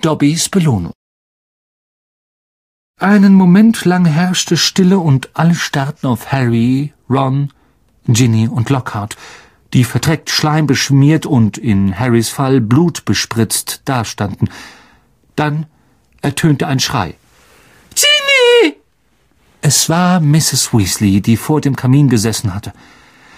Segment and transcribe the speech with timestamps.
[0.00, 0.92] Dobbys Belohnung.
[2.98, 7.52] Einen Moment lang herrschte Stille und alle starrten auf Harry, Ron,
[8.06, 9.18] Ginny und Lockhart,
[9.74, 14.48] die verdreckt schleimbeschmiert und in Harrys Fall blutbespritzt dastanden.
[15.36, 15.66] Dann
[16.22, 17.14] ertönte ein Schrei.
[17.94, 18.76] Ginny!
[19.60, 20.72] Es war Mrs.
[20.72, 22.72] Weasley, die vor dem Kamin gesessen hatte.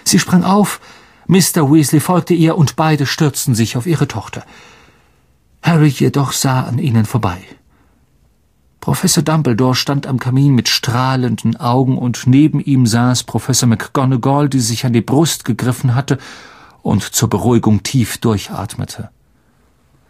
[0.05, 0.79] Sie sprang auf,
[1.27, 1.69] Mr.
[1.69, 4.45] Weasley folgte ihr und beide stürzten sich auf ihre Tochter.
[5.63, 7.41] Harry jedoch sah an ihnen vorbei.
[8.81, 14.59] Professor Dumbledore stand am Kamin mit strahlenden Augen und neben ihm saß Professor McGonagall, die
[14.59, 16.17] sich an die Brust gegriffen hatte
[16.81, 19.09] und zur Beruhigung tief durchatmete.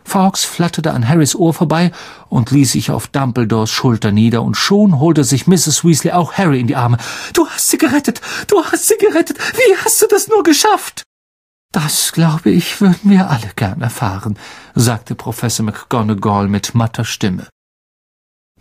[0.05, 1.91] Fawkes flatterte an Harrys Ohr vorbei
[2.29, 5.85] und ließ sich auf Dumbledores Schulter nieder, und schon holte sich Mrs.
[5.85, 6.97] Weasley auch Harry in die Arme.
[7.33, 8.21] Du hast sie gerettet!
[8.47, 9.37] Du hast sie gerettet!
[9.37, 11.03] Wie hast du das nur geschafft?
[11.73, 14.37] Das, glaube ich, würden wir alle gern erfahren,
[14.75, 17.47] sagte Professor McGonagall mit matter Stimme.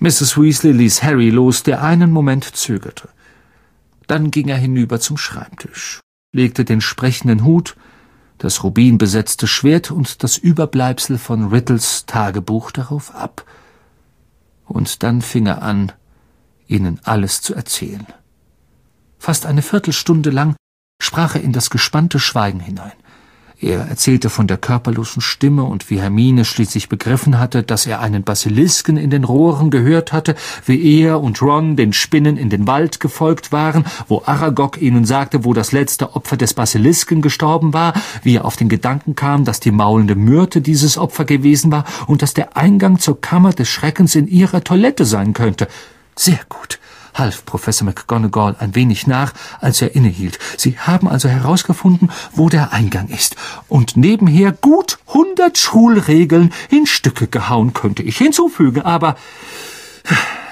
[0.01, 0.39] Mrs.
[0.39, 3.11] Weasley ließ Harry los, der einen Moment zögerte.
[4.07, 6.01] Dann ging er hinüber zum Schreibtisch,
[6.33, 7.77] legte den sprechenden Hut,
[8.39, 13.45] das rubinbesetzte Schwert und das Überbleibsel von Riddles Tagebuch darauf ab.
[14.65, 15.93] Und dann fing er an,
[16.67, 18.07] ihnen alles zu erzählen.
[19.19, 20.57] Fast eine Viertelstunde lang
[20.99, 22.93] sprach er in das gespannte Schweigen hinein.
[23.63, 28.25] Er erzählte von der körperlosen Stimme und wie Hermine schließlich begriffen hatte, dass er einen
[28.25, 30.35] Basilisken in den Rohren gehört hatte,
[30.67, 35.45] wie er und Ron den Spinnen in den Wald gefolgt waren, wo Aragog ihnen sagte,
[35.45, 39.61] wo das letzte Opfer des Basilisken gestorben war, wie er auf den Gedanken kam, dass
[39.61, 44.17] die maulende Myrte dieses Opfer gewesen war und dass der Eingang zur Kammer des Schreckens
[44.17, 45.69] in ihrer Toilette sein könnte.
[46.17, 46.81] Sehr gut
[47.15, 50.39] half Professor McGonagall ein wenig nach, als er innehielt.
[50.57, 53.37] Sie haben also herausgefunden, wo der Eingang ist.
[53.69, 59.17] Und nebenher gut hundert Schulregeln in Stücke gehauen, könnte ich hinzufügen, aber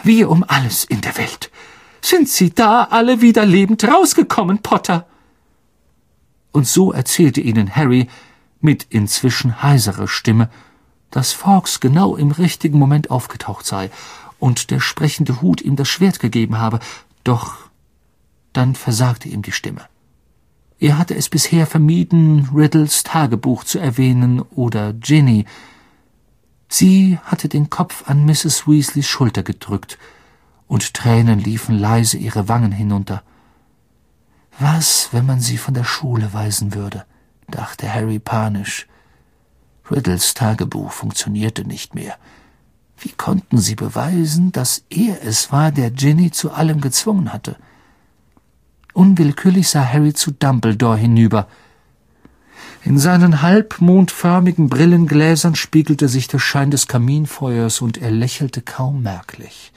[0.02, 1.50] wie um alles in der Welt.
[2.02, 5.06] Sind Sie da alle wieder lebend rausgekommen, Potter?
[6.52, 8.08] Und so erzählte ihnen Harry
[8.60, 10.48] mit inzwischen heiserer Stimme,
[11.10, 13.90] dass Fawkes genau im richtigen Moment aufgetaucht sei
[14.40, 16.80] und der sprechende Hut ihm das Schwert gegeben habe,
[17.22, 17.56] doch
[18.52, 19.82] dann versagte ihm die Stimme.
[20.80, 25.44] Er hatte es bisher vermieden, Riddles Tagebuch zu erwähnen oder Ginny.
[26.68, 28.66] Sie hatte den Kopf an Mrs.
[28.66, 29.98] Weasleys Schulter gedrückt,
[30.66, 33.22] und Tränen liefen leise ihre Wangen hinunter.
[34.58, 37.04] Was, wenn man sie von der Schule weisen würde,
[37.48, 38.86] dachte Harry panisch.
[39.90, 42.16] Riddles Tagebuch funktionierte nicht mehr.
[43.00, 47.56] Wie konnten sie beweisen, dass er es war, der Ginny zu allem gezwungen hatte?
[48.92, 51.48] Unwillkürlich sah Harry zu Dumbledore hinüber.
[52.84, 59.72] In seinen halbmondförmigen Brillengläsern spiegelte sich der Schein des Kaminfeuers und er lächelte kaum merklich.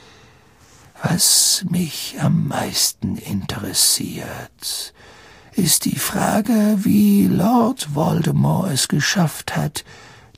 [1.02, 4.94] Was mich am meisten interessiert,
[5.54, 9.86] ist die Frage, wie Lord Voldemort es geschafft hat,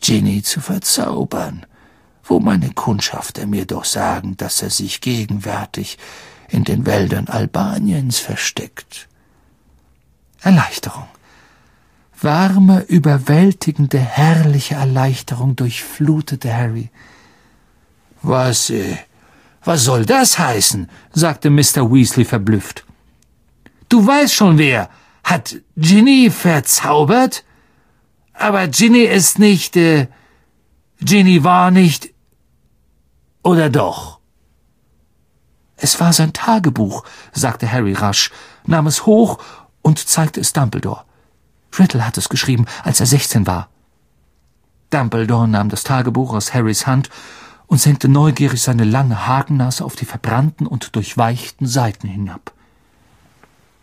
[0.01, 1.65] Ginny zu verzaubern
[2.27, 5.97] wo meine Kundschafter mir doch sagen, dass er sich gegenwärtig
[6.49, 9.07] in den Wäldern Albaniens versteckt.
[10.41, 11.07] Erleichterung.
[12.21, 16.89] Warme, überwältigende, herrliche Erleichterung durchflutete Harry.
[18.21, 18.97] Was, äh,
[19.63, 20.89] was soll das heißen?
[21.11, 21.91] sagte Mr.
[21.91, 22.85] Weasley verblüfft.
[23.89, 24.89] Du weißt schon wer.
[25.23, 27.43] Hat Ginny verzaubert?
[28.33, 30.07] Aber Ginny ist nicht, äh,
[31.01, 32.14] Ginny war nicht,
[33.45, 34.19] oder doch?
[35.77, 38.31] Es war sein Tagebuch, sagte Harry rasch,
[38.65, 39.37] nahm es hoch
[39.83, 41.03] und zeigte es Dumbledore.
[41.77, 43.69] Riddle hat es geschrieben, als er sechzehn war.
[44.89, 47.09] Dumbledore nahm das Tagebuch aus Harrys Hand
[47.67, 52.51] und senkte neugierig seine lange Hakennase auf die verbrannten und durchweichten Seiten hinab.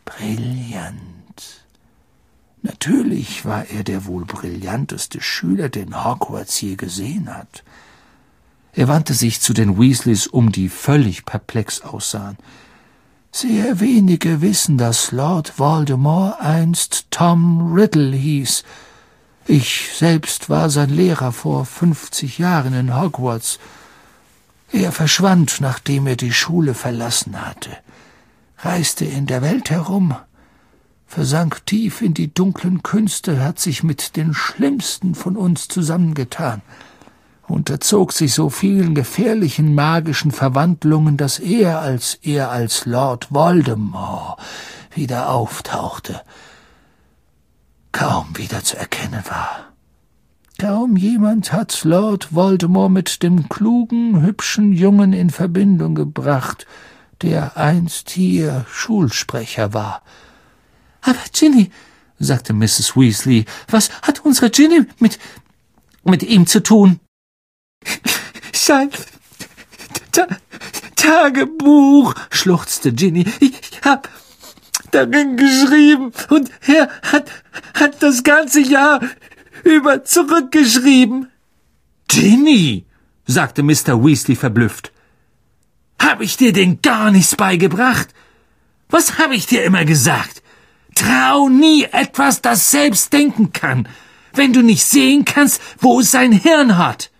[0.05, 1.67] Brillant.
[2.63, 7.63] Natürlich war er der wohl brillanteste Schüler, den Hogwarts je gesehen hat.
[8.75, 12.39] Er wandte sich zu den Weasleys um, die völlig perplex aussahen.
[13.31, 18.65] Sehr wenige wissen, dass Lord Voldemort einst Tom Riddle hieß.
[19.47, 23.59] Ich selbst war sein Lehrer vor fünfzig Jahren in Hogwarts.
[24.71, 27.77] Er verschwand, nachdem er die Schule verlassen hatte,
[28.59, 30.15] reiste in der Welt herum,
[31.07, 36.63] versank tief in die dunklen Künste, hat sich mit den Schlimmsten von uns zusammengetan
[37.49, 44.39] unterzog sich so vielen gefährlichen magischen Verwandlungen, dass er, als er als Lord Voldemort
[44.95, 46.21] wieder auftauchte,
[47.93, 49.73] kaum wieder zu erkennen war.
[50.59, 56.67] Kaum jemand hat Lord Voldemort mit dem klugen, hübschen Jungen in Verbindung gebracht,
[57.23, 60.03] der einst hier Schulsprecher war.
[61.01, 61.71] Aber Ginny,
[62.19, 62.97] sagte Mrs.
[62.97, 65.19] Weasley, was hat unsere Ginny mit,
[66.05, 67.01] mit ihm zu tun?
[68.53, 68.91] Sein
[70.13, 70.27] Ta
[70.97, 73.27] Tagebuch, schluchzte Ginny.
[73.41, 74.09] Ich hab
[74.93, 77.31] darin geschrieben und er hat,
[77.75, 79.01] hat das ganze Jahr
[79.65, 81.29] über zurückgeschrieben.
[82.09, 82.85] Ginny,
[83.27, 84.05] sagte Mr.
[84.05, 84.93] Weasley verblüfft.
[85.99, 88.09] Hab ich dir denn gar nichts beigebracht?
[88.89, 90.43] Was hab ich dir immer gesagt?
[90.95, 93.89] Trau nie etwas, das selbst denken kann,
[94.35, 97.12] wenn du nicht sehen kannst, wo es sein Hirn hat.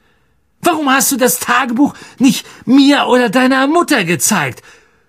[0.63, 4.63] Warum hast du das Tagebuch nicht mir oder deiner Mutter gezeigt?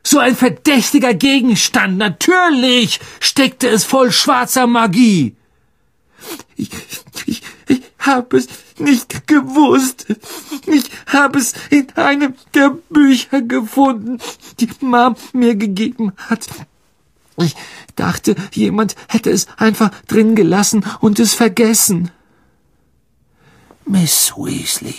[0.03, 1.97] So ein verdächtiger Gegenstand.
[1.97, 5.35] Natürlich steckte es voll schwarzer Magie.
[6.55, 6.69] Ich,
[7.25, 8.47] ich, ich habe es
[8.79, 10.07] nicht gewusst.
[10.65, 14.19] Ich habe es in einem der Bücher gefunden,
[14.59, 16.47] die Mom mir gegeben hat.
[17.37, 17.55] Ich
[17.95, 22.11] dachte, jemand hätte es einfach drin gelassen und es vergessen.
[23.85, 24.95] Miss Weasley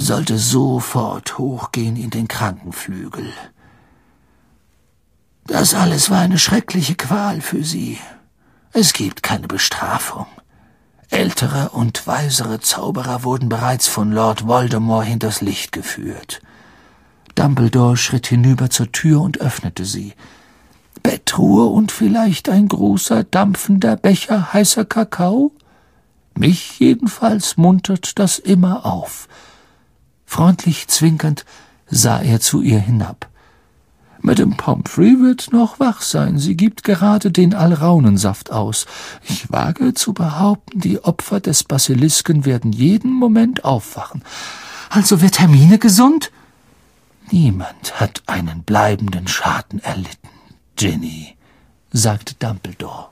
[0.00, 3.32] sollte sofort hochgehen in den Krankenflügel.
[5.46, 7.98] Das alles war eine schreckliche Qual für sie.
[8.72, 10.26] Es gibt keine Bestrafung.
[11.10, 16.40] Ältere und weisere Zauberer wurden bereits von Lord Voldemort hinters Licht geführt.
[17.34, 20.14] Dumbledore schritt hinüber zur Tür und öffnete sie.
[21.02, 25.52] Bettruhe und vielleicht ein großer, dampfender Becher heißer Kakao?
[26.34, 29.28] Mich jedenfalls muntert das immer auf.
[30.30, 31.44] Freundlich zwinkernd
[31.90, 33.28] sah er zu ihr hinab.
[34.20, 36.38] Madame Pomfrey wird noch wach sein.
[36.38, 38.86] Sie gibt gerade den Alraunensaft aus.
[39.24, 44.22] Ich wage zu behaupten, die Opfer des Basilisken werden jeden Moment aufwachen.
[44.88, 46.30] Also wird Hermine gesund?
[47.32, 50.28] Niemand hat einen bleibenden Schaden erlitten,
[50.76, 51.34] Ginny,
[51.90, 53.08] sagte Dumbledore.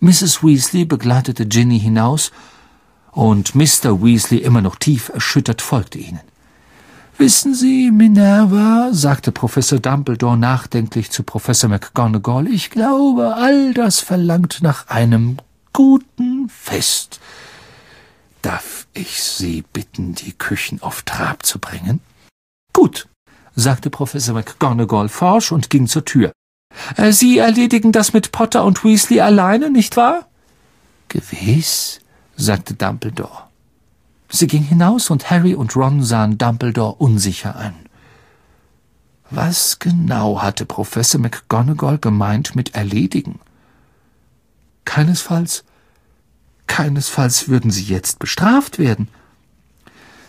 [0.00, 0.42] Mrs.
[0.42, 2.32] Weasley begleitete Ginny hinaus,
[3.12, 4.02] und Mr.
[4.02, 6.20] Weasley, immer noch tief erschüttert, folgte ihnen.
[7.18, 14.58] Wissen Sie, Minerva, sagte Professor Dumbledore nachdenklich zu Professor McGonagall, ich glaube, all das verlangt
[14.62, 15.36] nach einem
[15.72, 17.20] guten Fest.
[18.40, 22.00] Darf ich Sie bitten, die Küchen auf Trab zu bringen?
[22.72, 23.06] Gut,
[23.54, 26.32] sagte Professor McGonagall forsch und ging zur Tür.
[26.96, 30.26] Äh, Sie erledigen das mit Potter und Weasley alleine, nicht wahr?
[31.08, 32.00] Gewiss,
[32.36, 33.44] sagte Dumbledore.
[34.30, 37.74] Sie ging hinaus und Harry und Ron sahen Dumbledore unsicher an.
[39.30, 43.40] Was genau hatte Professor McGonagall gemeint mit erledigen?
[44.84, 45.64] Keinesfalls,
[46.66, 49.08] keinesfalls würden sie jetzt bestraft werden.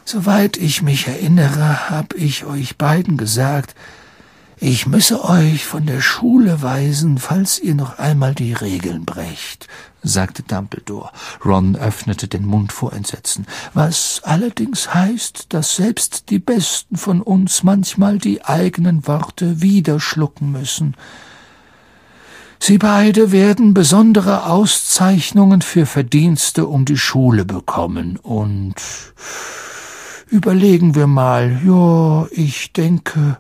[0.06, 3.76] Soweit ich mich erinnere, hab ich euch beiden gesagt,
[4.64, 9.68] ich müsse euch von der Schule weisen, falls ihr noch einmal die Regeln brecht,
[10.02, 11.12] sagte Dumbledore.
[11.44, 17.64] Ron öffnete den Mund vor Entsetzen, was allerdings heißt, dass selbst die Besten von uns
[17.64, 20.96] manchmal die eigenen Worte wieder schlucken müssen.
[22.58, 28.76] Sie beide werden besondere Auszeichnungen für Verdienste um die Schule bekommen und
[30.28, 33.40] überlegen wir mal, ja, ich denke,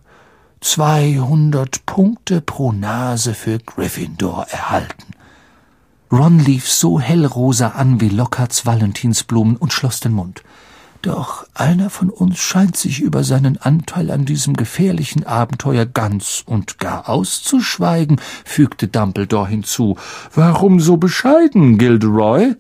[0.64, 5.14] 200 Punkte pro Nase für Gryffindor erhalten.
[6.10, 10.42] Ron lief so hellrosa an wie Lockharts Valentinsblumen und schloss den Mund.
[11.02, 16.80] Doch einer von uns scheint sich über seinen Anteil an diesem gefährlichen Abenteuer ganz und
[16.80, 19.98] gar auszuschweigen, fügte Dumbledore hinzu.
[20.34, 22.56] Warum so bescheiden, Gilderoy?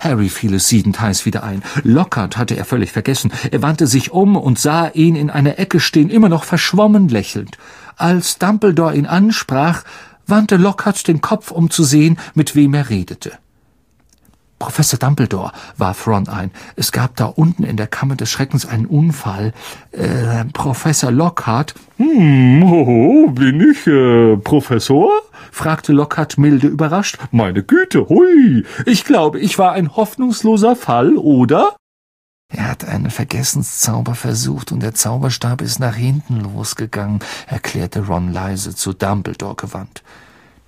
[0.00, 1.62] Harry fiel es siedend heiß wieder ein.
[1.82, 3.32] Lockhart hatte er völlig vergessen.
[3.50, 7.58] Er wandte sich um und sah ihn in einer Ecke stehen, immer noch verschwommen lächelnd.
[7.96, 9.84] Als Dumbledore ihn ansprach,
[10.26, 13.32] wandte Lockhart den Kopf, um zu sehen, mit wem er redete.
[14.62, 16.52] Professor Dumbledore, warf Ron ein.
[16.76, 19.52] Es gab da unten in der Kammer des Schreckens einen Unfall.
[19.90, 21.74] Äh, Professor Lockhart.
[21.96, 25.10] Hm, hoho, bin ich, äh, Professor?
[25.52, 27.18] Fragte Lockhart milde überrascht.
[27.30, 28.64] Meine Güte, hui.
[28.86, 31.76] Ich glaube, ich war ein hoffnungsloser Fall, oder?
[32.48, 38.74] Er hat einen Vergessenszauber versucht und der Zauberstab ist nach hinten losgegangen, erklärte Ron leise
[38.74, 40.02] zu Dumbledore gewandt.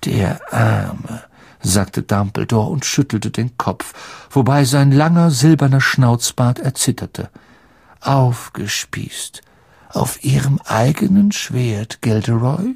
[0.05, 1.23] Der Arme
[1.61, 3.93] sagte Dumbledore und schüttelte den Kopf,
[4.29, 7.29] wobei sein langer silberner Schnauzbart erzitterte.
[8.01, 9.41] Aufgespießt.
[9.89, 12.75] Auf ihrem eigenen Schwert, Gilderoy?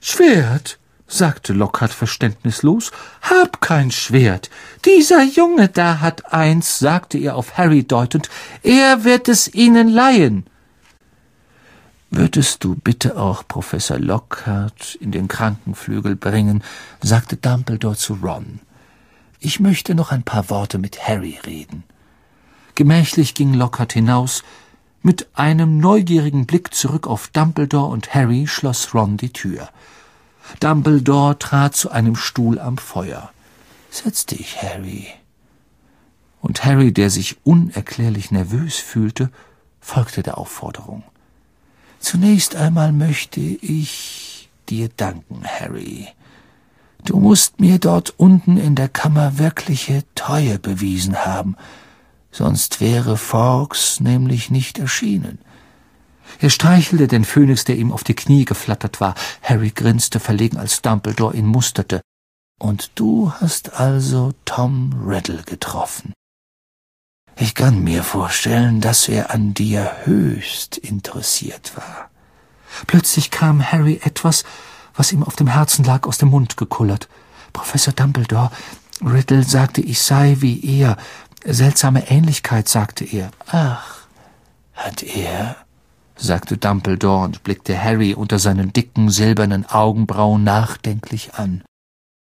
[0.00, 0.79] Schwert?
[1.10, 2.92] Sagte Lockhart verständnislos.
[3.20, 4.48] Hab kein Schwert.
[4.84, 8.30] Dieser Junge da hat eins, sagte er auf Harry deutend.
[8.62, 10.46] Er wird es Ihnen leihen.
[12.10, 16.62] Würdest du bitte auch Professor Lockhart in den Krankenflügel bringen,
[17.00, 18.60] sagte Dumbledore zu Ron.
[19.38, 21.84] Ich möchte noch ein paar Worte mit Harry reden.
[22.74, 24.42] Gemächlich ging Lockhart hinaus,
[25.02, 29.68] mit einem neugierigen Blick zurück auf Dumbledore und Harry schloss Ron die Tür.
[30.58, 33.30] Dumbledore trat zu einem Stuhl am Feuer.
[33.90, 35.06] Setz dich, Harry.
[36.40, 39.30] Und Harry, der sich unerklärlich nervös fühlte,
[39.80, 41.02] folgte der Aufforderung.
[41.98, 46.08] Zunächst einmal möchte ich dir danken, Harry.
[47.04, 51.56] Du musst mir dort unten in der Kammer wirkliche Treue bewiesen haben,
[52.30, 55.38] sonst wäre Fawkes nämlich nicht erschienen.
[56.38, 59.14] Er streichelte den Phönix, der ihm auf die Knie geflattert war.
[59.42, 62.00] Harry grinste verlegen, als Dumbledore ihn musterte.
[62.58, 66.12] Und du hast also Tom Riddle getroffen.
[67.36, 72.10] Ich kann mir vorstellen, dass er an dir höchst interessiert war.
[72.86, 74.44] Plötzlich kam Harry etwas,
[74.94, 77.08] was ihm auf dem Herzen lag, aus dem Mund gekullert.
[77.54, 78.50] Professor Dumbledore,
[79.02, 80.96] Riddle sagte, ich sei wie er.
[81.44, 83.30] Seltsame Ähnlichkeit, sagte er.
[83.46, 84.00] Ach,
[84.74, 85.56] hat er?
[86.20, 91.62] Sagte Dumbledore und blickte Harry unter seinen dicken silbernen Augenbrauen nachdenklich an.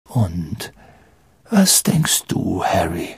[0.09, 0.73] Und
[1.51, 3.17] was denkst du, Harry?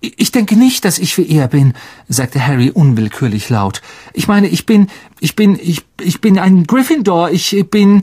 [0.00, 1.72] Ich denke nicht, dass ich wie er bin,
[2.08, 3.80] sagte Harry unwillkürlich laut.
[4.12, 4.88] Ich meine, ich bin,
[5.18, 8.02] ich bin, ich, ich bin ein Gryffindor, ich bin.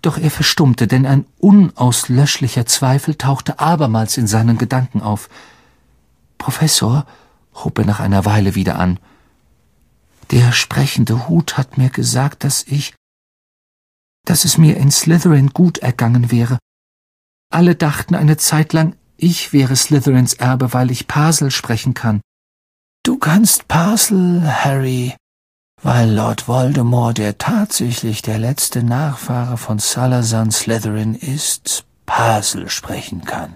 [0.00, 5.28] Doch er verstummte, denn ein unauslöschlicher Zweifel tauchte abermals in seinen Gedanken auf.
[6.38, 7.04] Professor,
[7.52, 9.00] hob er nach einer Weile wieder an,
[10.30, 12.94] der sprechende Hut hat mir gesagt, dass ich,
[14.26, 16.58] dass es mir in Slytherin gut ergangen wäre.
[17.50, 22.20] Alle dachten eine Zeit lang, ich wäre Slytherins Erbe, weil ich Parsel sprechen kann.
[23.04, 25.14] Du kannst Parsel, Harry,
[25.82, 33.54] weil Lord Voldemort, der tatsächlich der letzte Nachfahre von Salazar Slytherin ist, Parsel sprechen kann.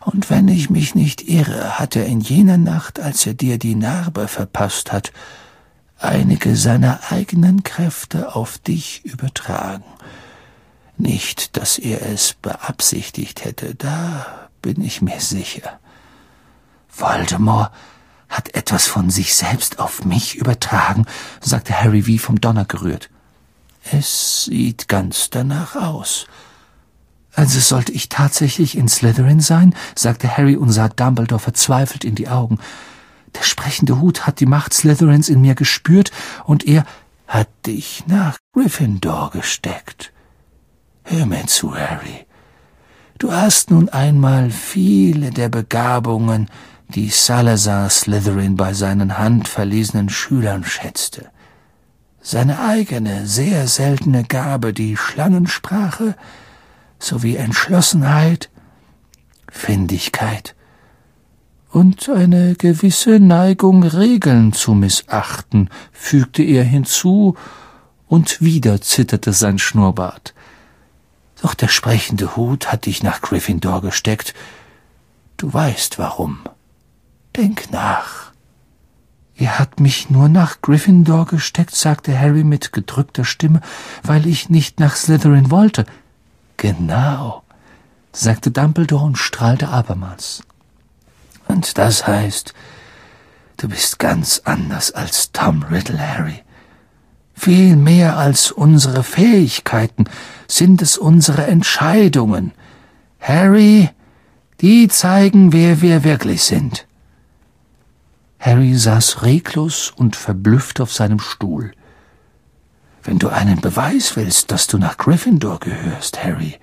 [0.00, 3.76] Und wenn ich mich nicht irre, hat er in jener Nacht, als er dir die
[3.76, 5.12] Narbe verpasst hat,
[6.02, 9.84] einige seiner eigenen Kräfte auf dich übertragen.
[10.96, 15.78] Nicht, dass er es beabsichtigt hätte, da bin ich mir sicher.
[16.88, 17.72] Voldemort
[18.28, 21.06] hat etwas von sich selbst auf mich übertragen,
[21.40, 23.10] sagte Harry wie vom Donner gerührt.
[23.90, 26.26] Es sieht ganz danach aus.
[27.34, 29.74] Also sollte ich tatsächlich in Slytherin sein?
[29.94, 32.58] sagte Harry und sah Dumbledore verzweifelt in die Augen.
[33.34, 36.10] Der sprechende Hut hat die Macht Slytherins in mir gespürt
[36.44, 36.84] und er
[37.26, 40.12] hat dich nach Gryffindor gesteckt.
[41.04, 42.26] Hör mir zu, Harry.
[43.18, 46.48] Du hast nun einmal viele der Begabungen,
[46.88, 51.30] die Salazar Slytherin bei seinen handverlesenen Schülern schätzte.
[52.20, 56.16] Seine eigene, sehr seltene Gabe, die Schlangensprache,
[56.98, 58.50] sowie Entschlossenheit,
[59.50, 60.54] Findigkeit
[61.72, 67.36] und eine gewisse Neigung, Regeln zu missachten, fügte er hinzu,
[68.06, 70.34] und wieder zitterte sein Schnurrbart.
[71.40, 74.34] Doch der sprechende Hut hat dich nach Gryffindor gesteckt.
[75.38, 76.40] Du weißt warum.
[77.34, 78.32] Denk nach.
[79.34, 83.62] Er hat mich nur nach Gryffindor gesteckt, sagte Harry mit gedrückter Stimme,
[84.02, 85.86] weil ich nicht nach Slytherin wollte.
[86.58, 87.42] Genau,
[88.12, 90.42] sagte Dumbledore und strahlte abermals.
[91.52, 92.54] Und das heißt,
[93.58, 96.42] du bist ganz anders als Tom Riddle, Harry.
[97.34, 100.06] Viel mehr als unsere Fähigkeiten
[100.48, 102.52] sind es unsere Entscheidungen.
[103.20, 103.90] Harry,
[104.62, 106.86] die zeigen, wer wir wirklich sind.
[108.40, 111.72] Harry saß reglos und verblüfft auf seinem Stuhl.
[113.02, 116.58] Wenn du einen Beweis willst, dass du nach Gryffindor gehörst, Harry,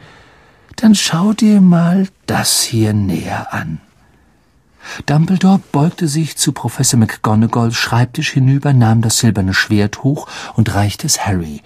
[0.77, 3.81] dann schau dir mal das hier näher an.
[5.05, 11.07] Dumbledore beugte sich zu Professor McGonagalls Schreibtisch hinüber, nahm das silberne Schwert hoch und reichte
[11.07, 11.61] es Harry.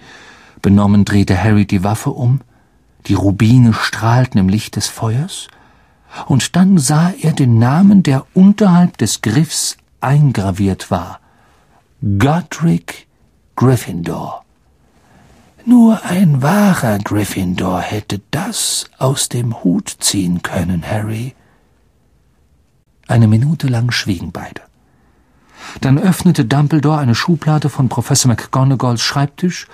[0.62, 2.40] Benommen drehte Harry die Waffe um,
[3.06, 5.48] die Rubine strahlten im Licht des Feuers,
[6.26, 11.20] und dann sah er den Namen, der unterhalb des Griffs eingraviert war.
[12.18, 13.06] Godric
[13.56, 14.44] Gryffindor.
[15.66, 21.34] Nur ein wahrer Gryffindor hätte das aus dem Hut ziehen können, Harry.
[23.06, 24.62] Eine Minute lang schwiegen beide.
[25.80, 29.66] Dann öffnete Dumbledore eine Schublade von Professor McGonagalls Schreibtisch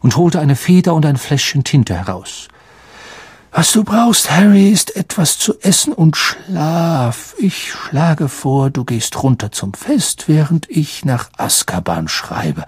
[0.00, 2.48] und holte eine Feder und ein Fläschchen Tinte heraus.
[3.50, 7.34] Was du brauchst, Harry, ist etwas zu essen und Schlaf.
[7.38, 12.66] Ich schlage vor, du gehst runter zum Fest, während ich nach Azkaban schreibe.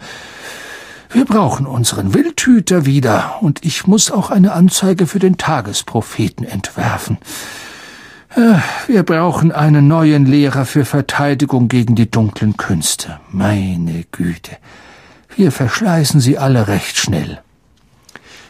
[1.10, 7.18] Wir brauchen unseren Wildhüter wieder, und ich muss auch eine Anzeige für den Tagespropheten entwerfen.
[8.34, 13.20] Wir brauchen einen neuen Lehrer für Verteidigung gegen die dunklen Künste.
[13.30, 14.56] Meine Güte.
[15.36, 17.40] Wir verschleißen sie alle recht schnell.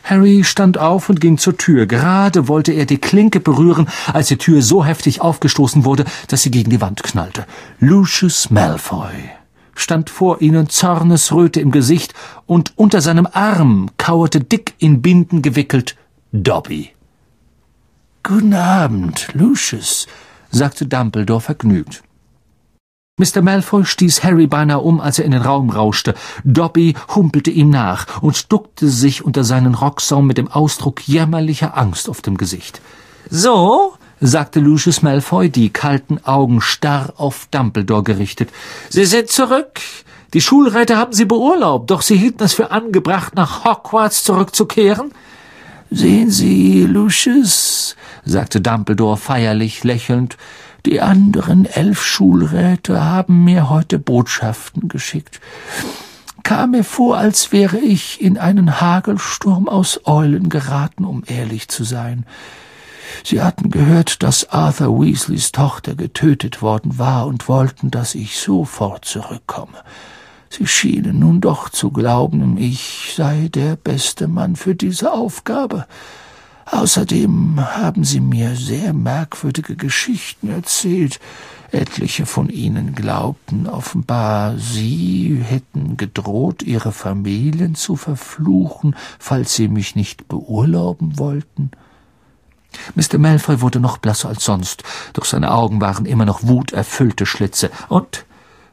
[0.04, 1.86] Harry stand auf und ging zur Tür.
[1.86, 6.50] Gerade wollte er die Klinke berühren, als die Tür so heftig aufgestoßen wurde, dass sie
[6.50, 7.46] gegen die Wand knallte.
[7.78, 9.30] Lucius Malfoy
[9.74, 12.12] stand vor ihnen, Zornesröte im Gesicht,
[12.46, 15.96] und unter seinem Arm kauerte dick in Binden gewickelt
[16.32, 16.90] Dobby.
[18.22, 20.06] Guten Abend, Lucius,
[20.50, 22.02] sagte Dumbledore vergnügt.
[23.18, 23.40] Mr.
[23.40, 26.14] Malfoy stieß Harry beinahe um, als er in den Raum rauschte.
[26.44, 32.08] Dobby humpelte ihm nach und duckte sich unter seinen Rocksaum mit dem Ausdruck jämmerlicher Angst
[32.10, 32.80] auf dem Gesicht.
[33.30, 38.50] So, sagte Lucius Malfoy, die kalten Augen starr auf Dumbledore gerichtet.
[38.90, 39.80] Sie sind zurück.
[40.34, 45.10] Die Schulreiter haben Sie beurlaubt, doch Sie hielten es für angebracht, nach Hogwarts zurückzukehren.
[45.90, 50.36] Sehen Sie, Lucius, sagte Dumbledore feierlich lächelnd,
[50.86, 55.40] die anderen elf Schulräte haben mir heute Botschaften geschickt.
[56.44, 61.82] Kam mir vor, als wäre ich in einen Hagelsturm aus Eulen geraten, um ehrlich zu
[61.82, 62.24] sein.
[63.24, 69.04] Sie hatten gehört, dass Arthur Weasleys Tochter getötet worden war und wollten, dass ich sofort
[69.04, 69.78] zurückkomme.
[70.52, 75.86] Sie schienen nun doch zu glauben, ich sei der beste Mann für diese Aufgabe.
[76.66, 81.20] Außerdem haben sie mir sehr merkwürdige Geschichten erzählt.
[81.70, 89.94] Etliche von ihnen glaubten offenbar, sie hätten gedroht, ihre Familien zu verfluchen, falls sie mich
[89.94, 91.70] nicht beurlauben wollten.
[92.96, 93.18] Mr.
[93.18, 97.70] Malfoy wurde noch blasser als sonst, doch seine Augen waren immer noch wuterfüllte Schlitze.
[97.88, 98.24] Und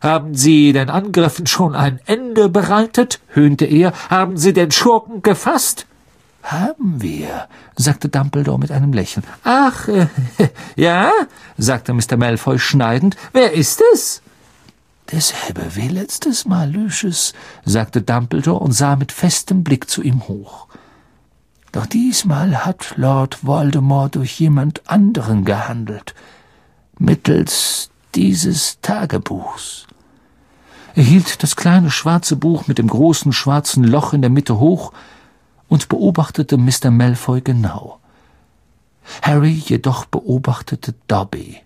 [0.01, 3.19] haben Sie den Angriffen schon ein Ende bereitet?
[3.29, 3.93] höhnte er.
[4.09, 5.85] Haben Sie den Schurken gefasst?
[6.43, 9.25] Haben wir, sagte Dumbledore mit einem Lächeln.
[9.43, 10.07] Ach, äh,
[10.75, 11.11] ja,
[11.57, 12.15] sagte Mr.
[12.15, 13.17] Malfoy schneidend.
[13.33, 14.21] Wer ist es?
[15.11, 17.33] Derselbe wie letztes Mal, Lucius,
[17.65, 20.67] sagte Dumbledore und sah mit festem Blick zu ihm hoch.
[21.71, 26.15] Doch diesmal hat Lord Voldemort durch jemand anderen gehandelt,
[26.97, 29.85] mittels dieses Tagebuchs.
[30.97, 34.93] Er hielt das kleine schwarze Buch mit dem großen schwarzen Loch in der Mitte hoch
[35.67, 36.89] und beobachtete Mr.
[36.89, 37.99] Malfoy genau.
[39.21, 41.57] Harry jedoch beobachtete Dobby.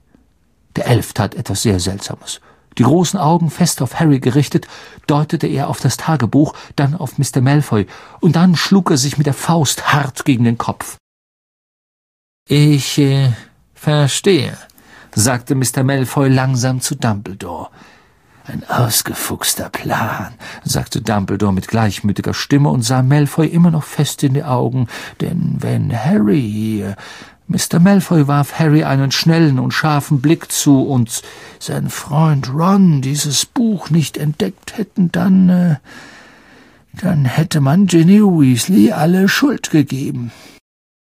[0.76, 2.42] Der Elf tat etwas sehr Seltsames.
[2.78, 4.68] Die großen Augen fest auf Harry gerichtet,
[5.08, 7.40] deutete er auf das Tagebuch, dann auf Mr.
[7.40, 7.88] Malfoy,
[8.20, 10.98] und dann schlug er sich mit der Faust hart gegen den Kopf.
[12.50, 13.32] Ich äh,
[13.76, 14.58] verstehe,
[15.16, 15.84] sagte Mr.
[15.86, 17.70] Malfoy langsam zu Dumbledore.
[18.48, 24.34] Ein ausgefuchster Plan, sagte Dumbledore mit gleichmütiger Stimme und sah Malfoy immer noch fest in
[24.34, 24.88] die Augen,
[25.20, 26.96] denn wenn Harry hier
[27.52, 27.80] Mr.
[27.80, 31.22] Malfoy warf Harry einen schnellen und scharfen Blick zu, und
[31.60, 35.76] sein Freund Ron dieses Buch nicht entdeckt hätten, dann, äh,
[36.94, 40.32] dann hätte man Ginny Weasley alle Schuld gegeben.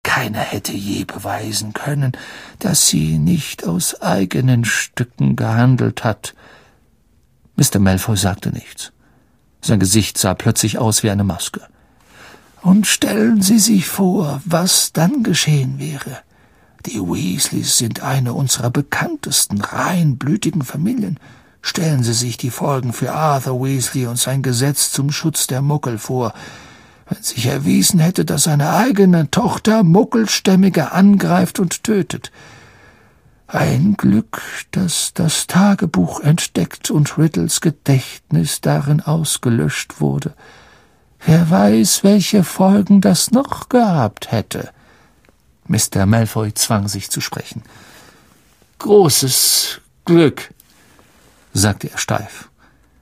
[0.03, 2.11] Keiner hätte je beweisen können,
[2.59, 6.35] dass sie nicht aus eigenen Stücken gehandelt hat.
[7.55, 7.79] Mr.
[7.79, 8.91] Malfoy sagte nichts.
[9.61, 11.61] Sein Gesicht sah plötzlich aus wie eine Maske.
[12.61, 16.19] Und stellen Sie sich vor, was dann geschehen wäre.
[16.85, 21.19] Die Weasleys sind eine unserer bekanntesten reinblütigen Familien.
[21.61, 25.97] Stellen Sie sich die Folgen für Arthur Weasley und sein Gesetz zum Schutz der Muggel
[25.97, 26.33] vor.
[27.09, 32.31] Wenn sich erwiesen hätte, dass seine eigene Tochter Muggelstämmige angreift und tötet.
[33.47, 40.33] Ein Glück, dass das Tagebuch entdeckt und Riddles Gedächtnis darin ausgelöscht wurde.
[41.19, 44.71] Wer weiß, welche Folgen das noch gehabt hätte.
[45.67, 46.05] Mr.
[46.05, 47.63] Malfoy zwang sich zu sprechen.
[48.79, 50.53] Großes Glück,
[51.53, 52.49] sagte er steif.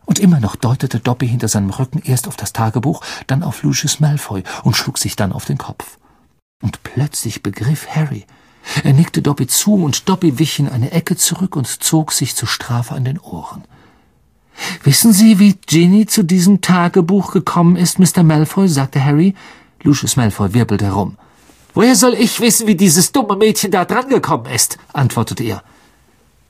[0.05, 4.01] Und immer noch deutete Dobby hinter seinem Rücken erst auf das Tagebuch, dann auf Lucius
[4.01, 5.97] Malfoy und schlug sich dann auf den Kopf.
[6.61, 8.25] Und plötzlich begriff Harry.
[8.83, 12.47] Er nickte Dobby zu, und Dobby wich in eine Ecke zurück und zog sich zur
[12.47, 13.63] Strafe an den Ohren.
[14.83, 18.23] Wissen Sie, wie Ginny zu diesem Tagebuch gekommen ist, Mr.
[18.23, 18.67] Malfoy?
[18.67, 19.35] sagte Harry.
[19.81, 21.17] Lucius Malfoy wirbelte herum.
[21.73, 24.77] Woher soll ich wissen, wie dieses dumme Mädchen da drangekommen ist?
[24.93, 25.63] antwortete er.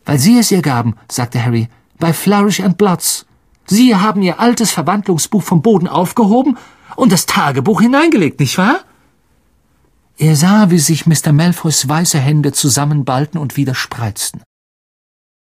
[0.06, 3.26] Weil Sie es ihr gaben, sagte Harry, bei Flourish and Bloods.
[3.66, 6.58] Sie haben Ihr altes Verwandlungsbuch vom Boden aufgehoben
[6.98, 8.82] und das Tagebuch hineingelegt, nicht wahr?
[10.18, 11.32] Er sah, wie sich Mr.
[11.32, 14.44] Malfoys weiße Hände zusammenballten und wieder spreizten.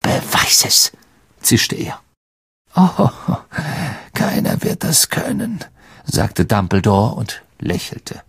[0.02, 0.92] Beweis es,
[1.40, 2.00] zischte er.
[2.74, 3.08] Oh,
[4.14, 5.64] keiner wird das können,
[6.04, 8.22] sagte Dumbledore und lächelte.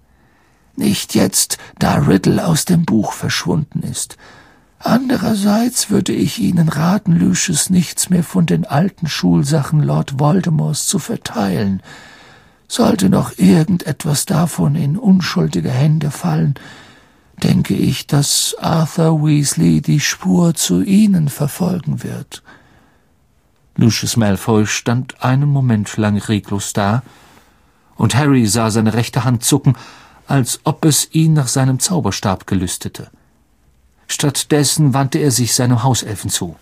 [0.76, 4.18] Nicht jetzt, da Riddle aus dem Buch verschwunden ist.
[4.80, 11.00] Andererseits würde ich Ihnen raten, Lucius nichts mehr von den alten Schulsachen Lord Voldemorts zu
[11.00, 11.82] verteilen.
[12.76, 16.56] Sollte noch irgendetwas davon in unschuldige Hände fallen,
[17.44, 22.42] denke ich, dass Arthur Weasley die Spur zu Ihnen verfolgen wird.
[23.76, 27.04] Lucius Malfoy stand einen Moment lang reglos da,
[27.96, 29.78] und Harry sah seine rechte Hand zucken,
[30.26, 33.12] als ob es ihn nach seinem Zauberstab gelüstete.
[34.08, 36.56] Stattdessen wandte er sich seinem Hauselfen zu.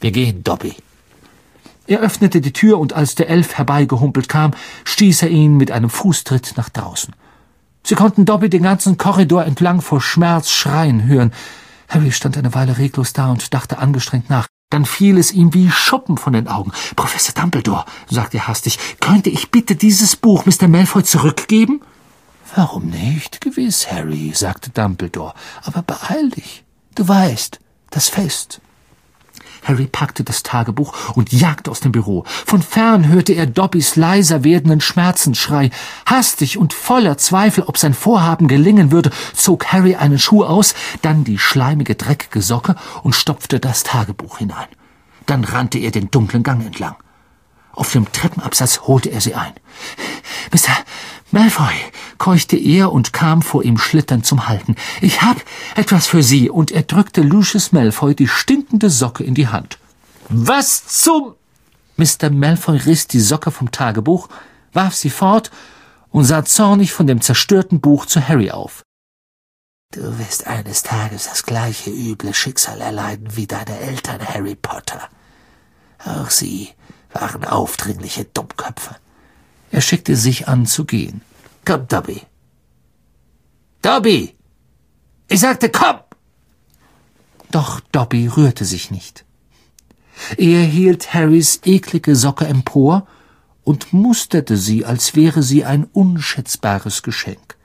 [0.00, 0.74] Wir gehen, Dobby.
[1.88, 4.50] Er öffnete die Tür, und als der Elf herbeigehumpelt kam,
[4.84, 7.14] stieß er ihn mit einem Fußtritt nach draußen.
[7.82, 11.32] Sie konnten Dobby den ganzen Korridor entlang vor Schmerz schreien hören.
[11.88, 14.46] Harry stand eine Weile reglos da und dachte angestrengt nach.
[14.68, 16.72] Dann fiel es ihm wie Schuppen von den Augen.
[16.94, 20.68] Professor Dumbledore, sagte er hastig, könnte ich bitte dieses Buch Mr.
[20.68, 21.80] Malfoy zurückgeben?
[22.54, 23.40] Warum nicht?
[23.40, 25.32] Gewiss, Harry, sagte Dumbledore.
[25.62, 26.64] Aber beeil dich.
[26.94, 28.60] Du weißt, das Fest.
[29.62, 32.24] Harry packte das Tagebuch und jagte aus dem Büro.
[32.26, 35.70] Von fern hörte er Dobbys leiser werdenden Schmerzensschrei.
[36.06, 41.24] Hastig und voller Zweifel, ob sein Vorhaben gelingen würde, zog Harry einen Schuh aus, dann
[41.24, 44.68] die schleimige, dreckige Socke und stopfte das Tagebuch hinein.
[45.26, 46.96] Dann rannte er den dunklen Gang entlang.
[47.72, 49.52] Auf dem Treppenabsatz holte er sie ein.
[50.52, 50.72] Mr.
[51.30, 51.74] Malfoy,
[52.16, 54.76] keuchte er und kam vor ihm schlitternd zum Halten.
[55.02, 55.36] Ich hab
[55.74, 59.78] etwas für Sie, und er drückte Lucius Malfoy die stinkende Socke in die Hand.
[60.30, 61.34] Was zum...
[61.96, 62.30] Mr.
[62.30, 64.28] Malfoy riss die Socke vom Tagebuch,
[64.72, 65.50] warf sie fort
[66.10, 68.82] und sah zornig von dem zerstörten Buch zu Harry auf.
[69.92, 75.08] Du wirst eines Tages das gleiche üble Schicksal erleiden wie deine Eltern, Harry Potter.
[76.04, 76.70] Auch sie
[77.12, 78.96] waren aufdringliche Dummköpfe.
[79.70, 81.20] Er schickte sich an zu gehen.
[81.64, 82.22] Komm, Dobby.
[83.82, 84.34] Dobby!
[85.28, 86.00] Ich sagte, komm!
[87.50, 89.24] Doch Dobby rührte sich nicht.
[90.36, 93.06] Er hielt Harrys eklige Socke empor
[93.64, 97.56] und musterte sie, als wäre sie ein unschätzbares Geschenk.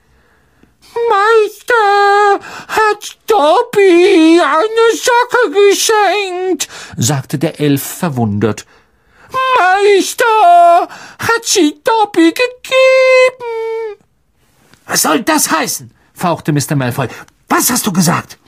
[1.10, 8.66] Meister, hat Dobby eine Socke geschenkt, sagte der Elf verwundert.
[9.58, 14.04] Meister, hat sie Dobby gegeben.
[14.86, 15.90] Was soll das heißen?
[16.14, 16.76] fauchte Mr.
[16.76, 17.08] Malfoy.
[17.48, 18.38] Was hast du gesagt?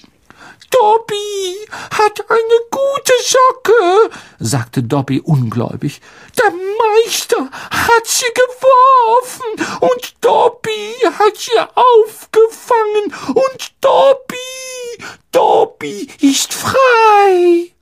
[0.71, 6.01] Dobby hat eine gute Socke, sagte Dobby ungläubig.
[6.39, 17.73] Der Meister hat sie geworfen und Dobby hat sie aufgefangen und Dobby, Dobby ist frei.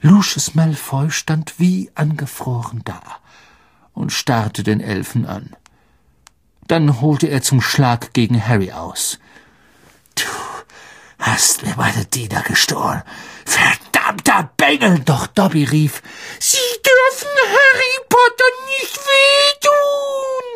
[0.00, 3.00] Lucius Malfoy stand wie angefroren da
[3.92, 5.56] und starrte den Elfen an.
[6.66, 9.18] Dann holte er zum Schlag gegen Harry aus.
[10.14, 10.24] Du
[11.18, 13.02] hast mir meine Diener gestohlen.
[13.44, 15.00] Verdammter Bengel!
[15.00, 16.02] Doch Dobby rief,
[16.38, 20.51] Sie dürfen Harry Potter nicht wehtun!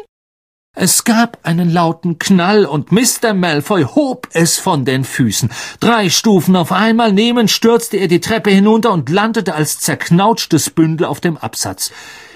[0.78, 3.32] Es gab einen lauten Knall und Mr.
[3.32, 5.48] Malfoy hob es von den Füßen.
[5.80, 11.06] Drei Stufen auf einmal nehmend stürzte er die Treppe hinunter und landete als zerknautschtes Bündel
[11.06, 11.92] auf dem Absatz.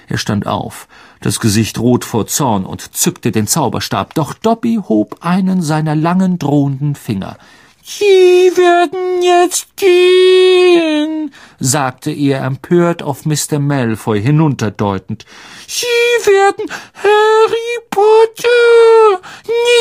[0.08, 0.88] Er stand auf,
[1.20, 6.38] das Gesicht rot vor Zorn und zückte den Zauberstab, doch Dobby hob einen seiner langen
[6.38, 7.36] drohenden Finger.
[7.92, 13.58] Sie werden jetzt gehen, sagte er empört auf Mr.
[13.58, 15.24] Malfoy hinunterdeutend.
[15.66, 15.86] Sie
[16.24, 19.20] werden Harry Potter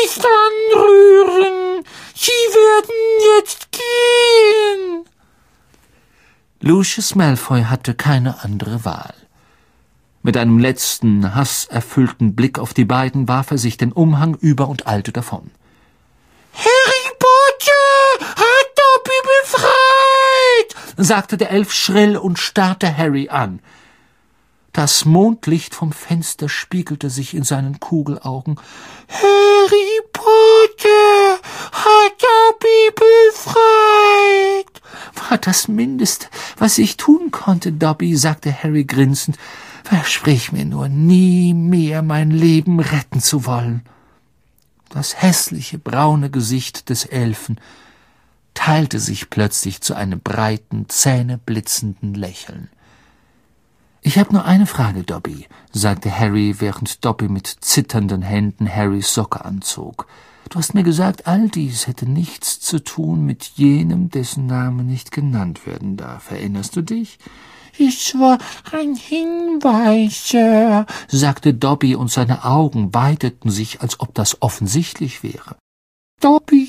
[0.02, 1.84] nicht anrühren.
[2.12, 5.04] Sie werden jetzt gehen.
[6.62, 9.14] Lucius Malfoy hatte keine andere Wahl.
[10.24, 14.88] Mit einem letzten, hasserfüllten Blick auf die beiden warf er sich den Umhang über und
[14.88, 15.52] eilte davon.
[16.54, 16.99] Harry
[18.20, 23.60] Hat Dobby befreit, sagte der Elf schrill und starrte Harry an.
[24.72, 28.60] Das Mondlicht vom Fenster spiegelte sich in seinen Kugelaugen.
[29.08, 31.40] Harry Potter
[31.72, 33.60] hat Dobby befreit.
[35.28, 39.36] War das Mindeste, was ich tun konnte, Dobby, sagte Harry grinsend.
[39.82, 43.84] Versprich mir nur, nie mehr mein Leben retten zu wollen.
[44.88, 47.60] Das hässliche braune Gesicht des Elfen
[48.60, 52.68] teilte sich plötzlich zu einem breiten, zähneblitzenden Lächeln.
[54.02, 59.46] Ich habe nur eine Frage, Dobby, sagte Harry, während Dobby mit zitternden Händen Harrys Socke
[59.46, 60.06] anzog.
[60.50, 65.10] Du hast mir gesagt, all dies hätte nichts zu tun mit jenem, dessen Name nicht
[65.10, 66.30] genannt werden darf.
[66.30, 67.18] Erinnerst du dich?
[67.78, 68.36] Es war
[68.72, 70.36] ein Hinweis,
[71.08, 75.56] sagte Dobby, und seine Augen weiteten sich, als ob das offensichtlich wäre.
[76.20, 76.68] Dobby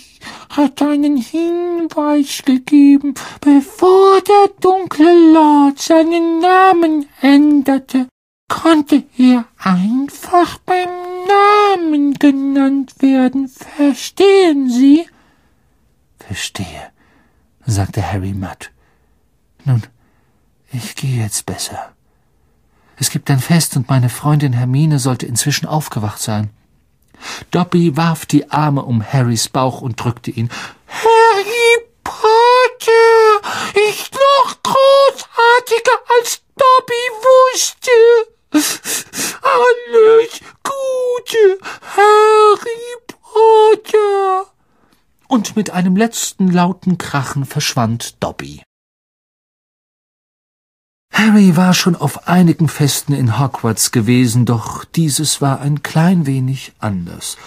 [0.49, 8.07] hat einen Hinweis gegeben, bevor der dunkle Lord seinen Namen änderte,
[8.47, 10.89] konnte er einfach beim
[11.27, 13.47] Namen genannt werden.
[13.47, 15.07] Verstehen Sie?
[16.19, 16.91] Verstehe,
[17.65, 18.71] sagte Harry matt.
[19.65, 19.83] Nun,
[20.71, 21.93] ich gehe jetzt besser.
[22.97, 26.51] Es gibt ein Fest und meine Freundin Hermine sollte inzwischen aufgewacht sein.
[27.51, 30.49] Dobby warf die Arme um Harrys Bauch und drückte ihn.
[30.87, 33.49] Harry Potter
[33.89, 37.03] ist noch großartiger als Dobby
[37.53, 37.91] wusste.
[39.41, 41.59] Alles Gute,
[41.95, 44.51] Harry Potter.
[45.27, 48.63] Und mit einem letzten lauten Krachen verschwand Dobby.
[51.11, 56.73] Harry war schon auf einigen Festen in Hogwarts gewesen, doch dieses war ein klein wenig
[56.79, 57.37] anders.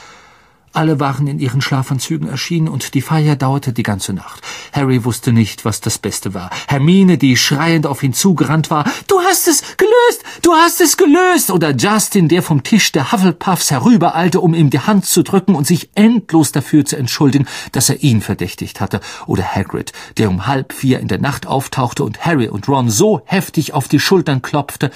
[0.75, 4.43] Alle waren in ihren Schlafanzügen erschienen und die Feier dauerte die ganze Nacht.
[4.73, 6.51] Harry wusste nicht, was das Beste war.
[6.67, 10.25] Hermine, die schreiend auf ihn zugerannt war, Du hast es gelöst!
[10.43, 11.53] Du hast es gelöst!
[11.53, 15.65] Oder Justin, der vom Tisch der Hufflepuffs herübereilte, um ihm die Hand zu drücken und
[15.65, 19.01] sich endlos dafür zu entschuldigen, dass er ihn verdächtigt hatte.
[19.27, 23.23] Oder Hagrid, der um halb vier in der Nacht auftauchte und Harry und Ron so
[23.27, 24.91] heftig auf die Schultern klopfte,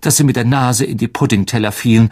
[0.00, 2.10] dass sie mit der Nase in die Puddingteller fielen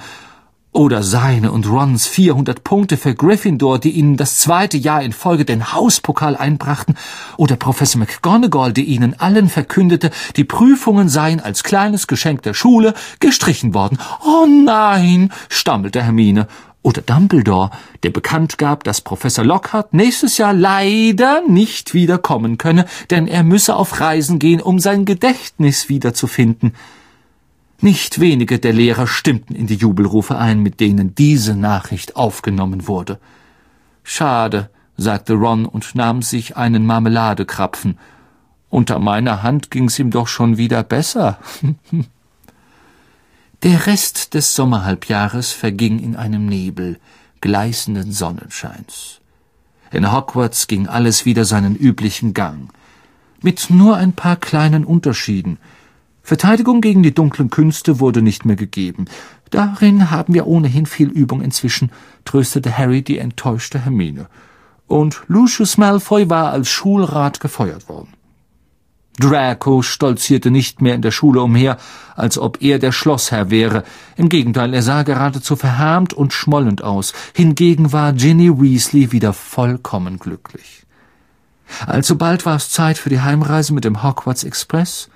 [0.72, 5.44] oder seine und Rons 400 Punkte für Gryffindor, die ihnen das zweite Jahr in Folge
[5.44, 6.96] den Hauspokal einbrachten.
[7.36, 12.94] Oder Professor McGonagall, die ihnen allen verkündete, die Prüfungen seien als kleines Geschenk der Schule
[13.18, 13.98] gestrichen worden.
[14.24, 16.48] Oh nein, stammelte Hermine.
[16.82, 17.70] Oder Dumbledore,
[18.02, 23.74] der bekannt gab, dass Professor Lockhart nächstes Jahr leider nicht wiederkommen könne, denn er müsse
[23.74, 26.74] auf Reisen gehen, um sein Gedächtnis wiederzufinden.
[27.80, 33.20] Nicht wenige der Lehrer stimmten in die Jubelrufe ein, mit denen diese Nachricht aufgenommen wurde.
[34.02, 37.96] Schade, sagte Ron und nahm sich einen Marmeladekrapfen.
[38.68, 41.38] Unter meiner Hand ging's ihm doch schon wieder besser.
[43.62, 46.98] Der Rest des Sommerhalbjahres verging in einem Nebel
[47.40, 49.20] gleißenden Sonnenscheins.
[49.92, 52.72] In Hogwarts ging alles wieder seinen üblichen Gang,
[53.40, 55.58] mit nur ein paar kleinen Unterschieden–
[56.28, 59.06] Verteidigung gegen die dunklen Künste wurde nicht mehr gegeben.
[59.48, 61.90] Darin haben wir ohnehin viel Übung inzwischen,
[62.26, 64.26] tröstete Harry die enttäuschte Hermine.
[64.86, 68.12] Und Lucius Malfoy war als Schulrat gefeuert worden.
[69.18, 71.78] Draco stolzierte nicht mehr in der Schule umher,
[72.14, 73.84] als ob er der Schlossherr wäre.
[74.16, 77.14] Im Gegenteil, er sah geradezu verhärmt und schmollend aus.
[77.34, 80.84] Hingegen war Ginny Weasley wieder vollkommen glücklich.
[81.86, 85.08] Alsobald war es Zeit für die Heimreise mit dem Hogwarts Express,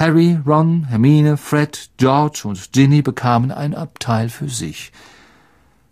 [0.00, 4.92] Harry, Ron, Hermine, Fred, George und Ginny bekamen ein Abteil für sich.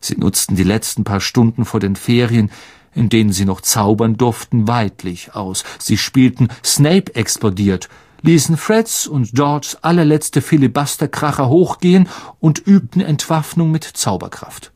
[0.00, 2.50] Sie nutzten die letzten paar Stunden vor den Ferien,
[2.94, 5.62] in denen sie noch zaubern durften, weidlich aus.
[5.78, 7.90] Sie spielten Snape explodiert,
[8.22, 12.08] ließen Freds und Georges allerletzte Filibusterkracher hochgehen
[12.40, 14.72] und übten Entwaffnung mit Zauberkraft.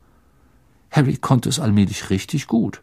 [0.90, 2.82] Harry konnte es allmählich richtig gut.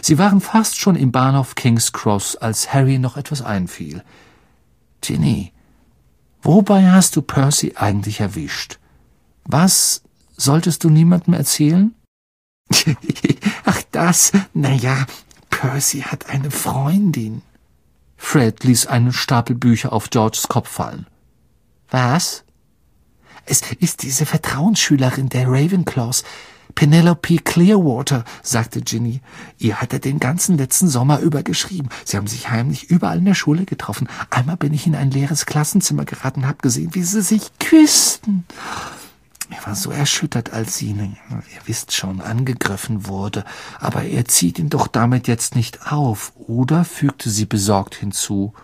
[0.00, 4.04] Sie waren fast schon im Bahnhof King's Cross, als Harry noch etwas einfiel.
[5.00, 5.52] Ginny,
[6.46, 8.78] Wobei hast du Percy eigentlich erwischt?
[9.42, 10.02] Was
[10.36, 11.92] solltest du niemandem erzählen?
[13.64, 15.06] Ach das, na ja,
[15.50, 17.42] Percy hat eine Freundin.
[18.16, 21.08] Fred ließ einen Stapel Bücher auf Georges Kopf fallen.
[21.90, 22.44] Was?
[23.44, 26.22] Es ist diese Vertrauensschülerin der Ravenclaws,
[26.74, 29.20] Penelope Clearwater, sagte Ginny.
[29.58, 31.88] Ihr hat er den ganzen letzten Sommer über geschrieben.
[32.04, 34.08] Sie haben sich heimlich überall in der Schule getroffen.
[34.30, 38.44] Einmal bin ich in ein leeres Klassenzimmer geraten und habe gesehen, wie sie sich küssten.
[39.48, 41.16] Er war so erschüttert, als sie, ihr
[41.66, 43.44] wisst schon, angegriffen wurde.
[43.78, 46.84] Aber er zieht ihn doch damit jetzt nicht auf, oder?
[46.84, 48.54] fügte sie besorgt hinzu.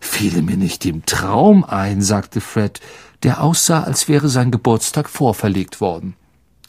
[0.00, 2.80] Fiel mir nicht im Traum ein, sagte Fred,
[3.22, 6.16] der aussah, als wäre sein Geburtstag vorverlegt worden.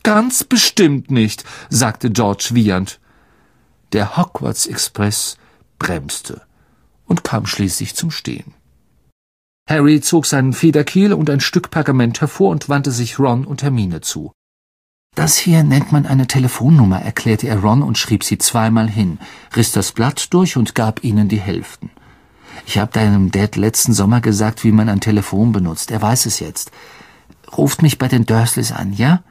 [0.08, 3.02] Ganz bestimmt nicht, sagte George wiehernd.
[3.92, 5.36] Der Hogwarts Express
[5.80, 6.44] bremste
[7.08, 8.54] und kam schließlich zum Stehen.
[9.70, 14.00] Harry zog seinen Federkiel und ein Stück Pergament hervor und wandte sich Ron und Hermine
[14.00, 14.32] zu.
[15.14, 19.20] Das hier nennt man eine Telefonnummer, erklärte er Ron und schrieb sie zweimal hin,
[19.58, 21.90] riss das Blatt durch und gab ihnen die Hälften.
[22.66, 25.92] Ich habe deinem Dad letzten Sommer gesagt, wie man ein Telefon benutzt.
[25.92, 26.72] Er weiß es jetzt.
[27.58, 29.22] Ruft mich bei den Dursleys an, ja?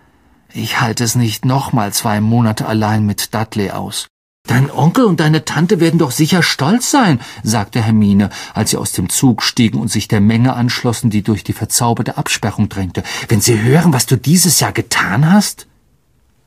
[0.57, 4.07] Ich halte es nicht nochmal zwei Monate allein mit Dudley aus.
[4.47, 8.93] Dein Onkel und deine Tante werden doch sicher stolz sein, sagte Hermine, als sie aus
[8.93, 13.03] dem Zug stiegen und sich der Menge anschlossen, die durch die verzauberte Absperrung drängte.
[13.29, 15.67] Wenn sie hören, was du dieses Jahr getan hast?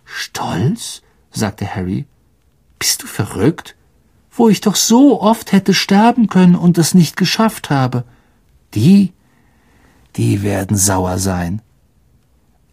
[0.06, 1.04] Stolz?
[1.30, 2.08] sagte Harry.
[2.80, 3.76] Bist du verrückt?
[4.32, 8.06] Wo ich doch so oft hätte sterben können und es nicht geschafft habe.
[8.74, 9.14] Die,
[10.16, 11.62] die werden sauer sein.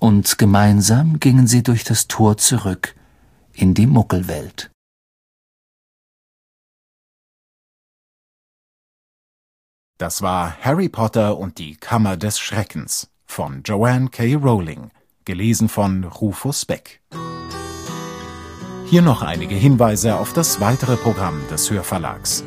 [0.06, 2.94] Und gemeinsam gingen sie durch das Tor zurück
[3.52, 4.70] in die Muckelwelt.
[9.98, 14.36] Das war Harry Potter und die Kammer des Schreckens von Joanne K.
[14.36, 14.92] Rowling,
[15.24, 17.02] gelesen von Rufus Beck.
[18.88, 22.44] Hier noch einige Hinweise auf das weitere Programm des Hörverlags.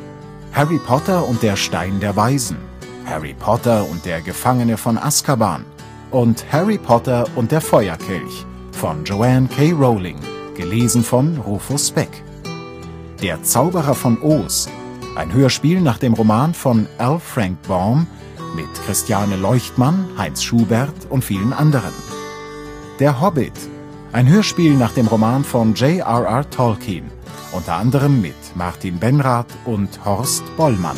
[0.54, 2.56] Harry Potter und der Stein der Weisen,
[3.04, 5.66] Harry Potter und der Gefangene von Azkaban
[6.10, 9.72] und Harry Potter und der Feuerkelch von Joanne K.
[9.72, 10.18] Rowling,
[10.56, 12.22] gelesen von Rufus Beck.
[13.22, 14.68] Der Zauberer von Oz
[15.16, 17.18] ein Hörspiel nach dem Roman von L.
[17.18, 18.06] Frank Baum
[18.54, 21.92] mit Christiane Leuchtmann, Heinz Schubert und vielen anderen.
[23.00, 23.52] Der Hobbit.
[24.12, 26.48] Ein Hörspiel nach dem Roman von J.R.R.
[26.50, 27.10] Tolkien,
[27.52, 30.96] unter anderem mit Martin Benrath und Horst Bollmann.